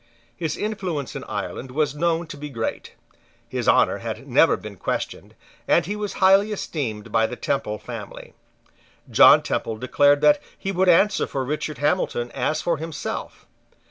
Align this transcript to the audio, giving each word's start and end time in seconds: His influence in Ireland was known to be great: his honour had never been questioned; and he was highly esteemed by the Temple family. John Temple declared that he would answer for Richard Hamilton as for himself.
His 0.35 0.57
influence 0.57 1.15
in 1.15 1.23
Ireland 1.25 1.69
was 1.69 1.93
known 1.93 2.25
to 2.25 2.35
be 2.35 2.49
great: 2.49 2.93
his 3.47 3.69
honour 3.69 3.99
had 3.99 4.27
never 4.27 4.57
been 4.57 4.75
questioned; 4.75 5.35
and 5.67 5.85
he 5.85 5.95
was 5.95 6.13
highly 6.13 6.51
esteemed 6.51 7.11
by 7.11 7.27
the 7.27 7.35
Temple 7.35 7.77
family. 7.77 8.33
John 9.11 9.43
Temple 9.43 9.77
declared 9.77 10.21
that 10.21 10.41
he 10.57 10.71
would 10.71 10.89
answer 10.89 11.27
for 11.27 11.45
Richard 11.45 11.77
Hamilton 11.77 12.31
as 12.31 12.63
for 12.63 12.77
himself. 12.77 13.45